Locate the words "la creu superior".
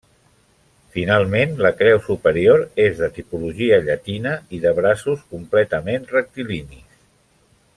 1.65-2.63